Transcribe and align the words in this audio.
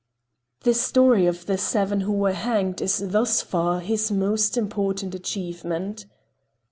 The 0.61 0.73
story 0.73 1.27
of 1.27 1.45
"The 1.45 1.59
Seven 1.59 1.99
Who 2.01 2.13
Were 2.13 2.33
Hanged" 2.33 2.81
is 2.81 3.09
thus 3.09 3.43
far 3.43 3.81
his 3.81 4.11
most 4.11 4.57
important 4.57 5.13
achievement. 5.13 6.07